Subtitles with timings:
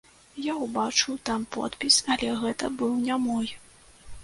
[0.45, 3.47] Я ўбачыў там подпіс, але гэта быў не мой.